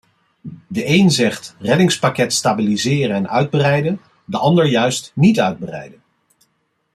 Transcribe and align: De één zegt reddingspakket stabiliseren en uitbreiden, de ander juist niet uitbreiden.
De 0.67 0.83
één 0.83 1.11
zegt 1.11 1.55
reddingspakket 1.59 2.33
stabiliseren 2.33 3.15
en 3.15 3.29
uitbreiden, 3.29 4.01
de 4.25 4.37
ander 4.37 4.65
juist 4.65 5.11
niet 5.15 5.39
uitbreiden. 5.39 6.01